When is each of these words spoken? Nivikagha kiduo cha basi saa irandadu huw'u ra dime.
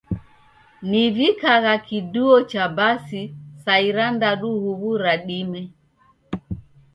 Nivikagha 0.89 1.75
kiduo 1.87 2.35
cha 2.51 2.65
basi 2.77 3.21
saa 3.63 3.81
irandadu 3.89 4.49
huw'u 4.61 4.91
ra 5.03 5.13
dime. 5.27 5.61